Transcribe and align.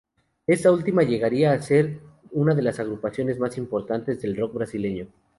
Esta 0.47 0.71
última 0.71 1.03
llegaría 1.03 1.51
a 1.53 1.61
ser 1.61 1.99
una 2.31 2.55
de 2.55 2.63
las 2.63 2.79
agrupaciones 2.79 3.37
más 3.37 3.55
importantes 3.59 4.19
del 4.19 4.35
rock 4.35 4.55
brasileño. 4.55 5.05